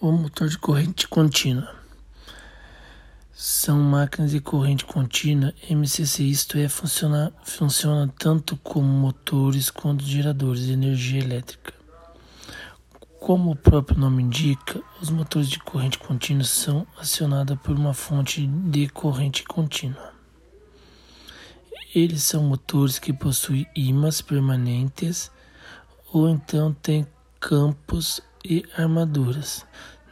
o 0.00 0.12
motor 0.12 0.48
de 0.48 0.56
corrente 0.58 1.08
contínua. 1.08 1.74
São 3.32 3.80
máquinas 3.80 4.30
de 4.30 4.40
corrente 4.40 4.84
contínua 4.84 5.52
MCC, 5.68 6.22
isto 6.22 6.56
é, 6.58 6.68
funciona, 6.68 7.32
funciona 7.42 8.12
tanto 8.18 8.56
como 8.58 8.86
motores 8.86 9.70
quanto 9.70 10.04
geradores 10.04 10.66
de 10.66 10.72
energia 10.72 11.20
elétrica. 11.20 11.72
Como 13.20 13.50
o 13.50 13.56
próprio 13.56 13.98
nome 13.98 14.22
indica, 14.22 14.80
os 15.00 15.10
motores 15.10 15.48
de 15.48 15.58
corrente 15.58 15.98
contínua 15.98 16.44
são 16.44 16.86
acionados 16.96 17.58
por 17.60 17.76
uma 17.76 17.92
fonte 17.92 18.46
de 18.46 18.88
corrente 18.88 19.42
contínua. 19.42 20.12
Eles 21.92 22.22
são 22.22 22.44
motores 22.44 22.98
que 22.98 23.12
possuem 23.12 23.66
ímãs 23.74 24.20
permanentes 24.20 25.30
ou 26.12 26.28
então 26.28 26.72
têm 26.72 27.06
campos 27.40 28.20
e 28.48 28.64
armaduras. 28.74 29.66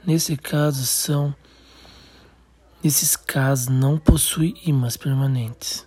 Nesse 0.05 0.37
caso 0.37 0.85
são 0.85 1.35
nesses 2.85 3.17
casos 3.17 3.69
não 3.69 3.99
possui 3.99 4.55
ímãs 4.65 4.97
permanentes. 4.97 5.87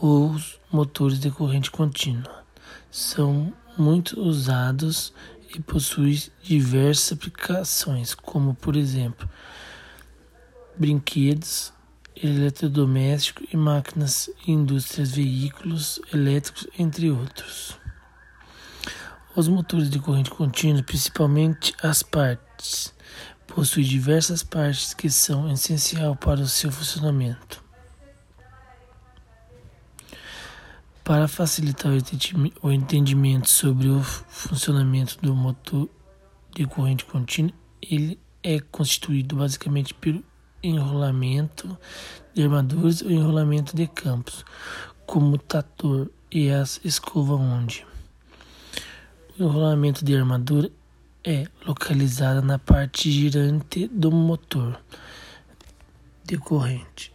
Os 0.00 0.58
motores 0.72 1.18
de 1.18 1.30
corrente 1.30 1.70
contínua 1.70 2.44
são 2.90 3.52
muito 3.76 4.20
usados 4.20 5.12
e 5.54 5.60
possuem 5.60 6.22
diversas 6.42 7.12
aplicações, 7.12 8.14
como 8.14 8.54
por 8.54 8.76
exemplo, 8.76 9.28
brinquedos, 10.78 11.72
eletrodomésticos 12.16 13.46
e 13.52 13.56
máquinas, 13.56 14.30
indústrias, 14.46 15.10
veículos 15.10 16.00
elétricos, 16.12 16.66
entre 16.78 17.10
outros. 17.10 17.79
Os 19.36 19.46
motores 19.46 19.88
de 19.88 20.00
corrente 20.00 20.28
contínua, 20.28 20.82
principalmente 20.82 21.72
as 21.80 22.02
partes, 22.02 22.92
possuem 23.46 23.86
diversas 23.86 24.42
partes 24.42 24.92
que 24.92 25.08
são 25.08 25.48
essenciais 25.52 26.16
para 26.18 26.40
o 26.40 26.48
seu 26.48 26.72
funcionamento. 26.72 27.62
Para 31.04 31.28
facilitar 31.28 31.92
o 32.60 32.72
entendimento 32.72 33.48
sobre 33.48 33.88
o 33.88 34.02
funcionamento 34.02 35.16
do 35.22 35.32
motor 35.32 35.88
de 36.52 36.66
corrente 36.66 37.04
contínua, 37.04 37.52
ele 37.80 38.18
é 38.42 38.58
constituído 38.58 39.36
basicamente 39.36 39.94
pelo 39.94 40.24
enrolamento 40.60 41.78
de 42.34 42.42
armaduras 42.42 43.00
ou 43.00 43.12
enrolamento 43.12 43.76
de 43.76 43.86
campos, 43.86 44.44
comutator 45.06 46.10
e 46.32 46.50
as 46.50 46.80
escova 46.84 47.34
onde 47.34 47.89
o 49.40 49.48
rolamento 49.48 50.04
de 50.04 50.14
armadura 50.14 50.70
é 51.24 51.46
localizado 51.66 52.42
na 52.42 52.58
parte 52.58 53.10
girante 53.10 53.88
do 53.88 54.12
motor 54.12 54.78
de 56.22 56.36
corrente. 56.36 57.10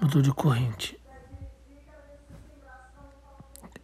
Motor 0.00 0.22
de 0.22 0.32
corrente. 0.32 0.96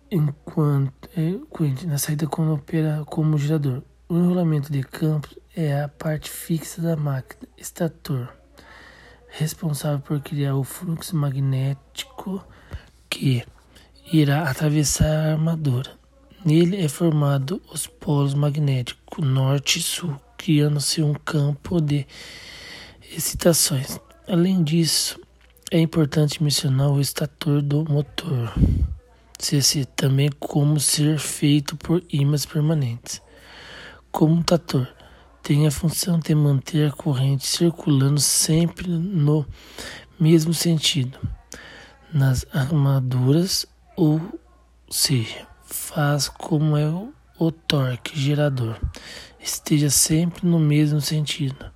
Enquanto 0.08 1.08
é 1.16 1.40
corrente 1.50 1.86
na 1.88 1.98
saída 1.98 2.28
quando 2.28 2.54
opera 2.54 3.04
como 3.06 3.36
gerador. 3.36 3.82
O 4.08 4.16
enrolamento 4.16 4.70
de 4.70 4.82
campos 4.84 5.36
é 5.56 5.82
a 5.82 5.88
parte 5.88 6.30
fixa 6.30 6.80
da 6.80 6.94
máquina, 6.94 7.50
estator, 7.56 8.32
responsável 9.28 9.98
por 9.98 10.20
criar 10.20 10.54
o 10.54 10.62
fluxo 10.62 11.16
magnético 11.16 12.44
que 13.12 13.44
irá 14.10 14.48
atravessar 14.48 15.04
a 15.04 15.32
armadura. 15.32 15.90
Nele 16.42 16.82
é 16.82 16.88
formado 16.88 17.60
os 17.70 17.86
polos 17.86 18.32
magnéticos 18.32 19.24
norte 19.24 19.78
e 19.78 19.82
sul, 19.82 20.18
criando-se 20.38 21.02
um 21.02 21.12
campo 21.12 21.78
de 21.78 22.06
excitações. 23.14 24.00
Além 24.26 24.64
disso, 24.64 25.20
é 25.70 25.78
importante 25.78 26.42
mencionar 26.42 26.90
o 26.90 27.00
estator 27.02 27.60
do 27.60 27.84
motor, 27.84 28.54
CC, 29.38 29.84
também 29.84 30.30
como 30.40 30.80
ser 30.80 31.18
feito 31.18 31.76
por 31.76 32.02
ímãs 32.10 32.46
permanentes. 32.46 33.20
Comutator 34.10 34.88
tem 35.42 35.66
a 35.66 35.70
função 35.70 36.18
de 36.18 36.34
manter 36.34 36.88
a 36.88 36.92
corrente 36.92 37.46
circulando 37.46 38.20
sempre 38.20 38.88
no 38.88 39.46
mesmo 40.18 40.54
sentido 40.54 41.18
nas 42.12 42.46
armaduras, 42.52 43.66
ou 43.96 44.20
seja, 44.90 45.46
faz 45.64 46.28
como 46.28 46.76
é 46.76 46.88
o, 46.88 47.50
torque 47.50 48.18
gerador, 48.18 48.78
esteja 49.40 49.90
sempre 49.90 50.46
no 50.46 50.60
mesmo 50.60 51.00
sentido 51.00 51.72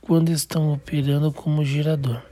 quando 0.00 0.30
estão 0.30 0.72
operando 0.72 1.32
como 1.32 1.64
gerador. 1.64 2.22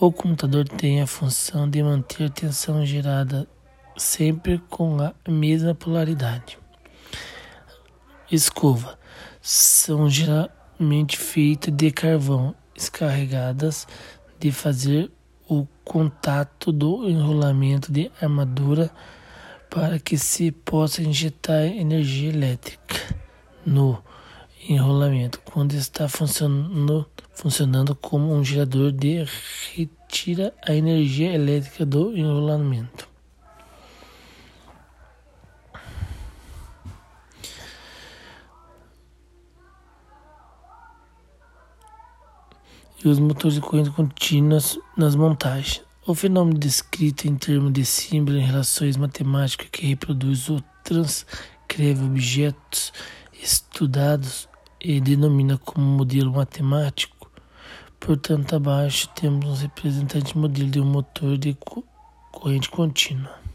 O 0.00 0.12
computador 0.12 0.68
tem 0.68 1.02
a 1.02 1.06
função 1.06 1.68
de 1.68 1.82
manter 1.82 2.24
a 2.24 2.30
tensão 2.30 2.84
gerada 2.84 3.48
sempre 3.96 4.58
com 4.70 5.00
a 5.00 5.14
mesma 5.28 5.74
polaridade. 5.74 6.58
Escova 8.30 8.98
são 9.40 10.08
geralmente 10.10 11.16
feitas 11.16 11.74
de 11.74 11.90
carvão, 11.90 12.54
descarregadas 12.74 13.86
de 14.38 14.52
fazer 14.52 15.10
o 15.48 15.66
contato 15.84 16.72
do 16.72 17.08
enrolamento 17.08 17.92
de 17.92 18.10
armadura 18.20 18.90
para 19.70 19.98
que 19.98 20.18
se 20.18 20.50
possa 20.50 21.02
injetar 21.02 21.64
energia 21.64 22.30
elétrica 22.30 22.96
no 23.64 24.02
enrolamento 24.68 25.40
quando 25.44 25.74
está 25.74 26.08
funcionando, 26.08 27.06
funcionando 27.32 27.94
como 27.94 28.32
um 28.34 28.44
gerador 28.44 28.90
de 28.92 29.24
retira 29.74 30.52
a 30.66 30.74
energia 30.74 31.32
elétrica 31.32 31.86
do 31.86 32.16
enrolamento. 32.16 33.15
E 43.04 43.08
os 43.08 43.18
motores 43.18 43.54
de 43.54 43.60
corrente 43.60 43.90
contínuas 43.90 44.78
nas 44.96 45.14
montagens. 45.14 45.82
O 46.06 46.14
fenômeno 46.14 46.58
descrito 46.58 47.26
em 47.26 47.34
termos 47.34 47.72
de 47.72 47.84
símbolo 47.84 48.38
em 48.38 48.44
relações 48.44 48.96
matemáticas 48.96 49.68
que 49.70 49.86
reproduz 49.86 50.48
ou 50.48 50.62
transcreve 50.84 52.04
objetos 52.04 52.92
estudados 53.42 54.48
e 54.80 55.00
denomina 55.00 55.58
como 55.58 55.84
modelo 55.84 56.32
matemático. 56.32 57.30
Portanto, 57.98 58.54
abaixo 58.54 59.08
temos 59.16 59.44
um 59.44 59.54
representante 59.54 60.38
modelo 60.38 60.70
de 60.70 60.80
um 60.80 60.84
motor 60.84 61.36
de 61.36 61.56
corrente 62.30 62.70
contínua. 62.70 63.45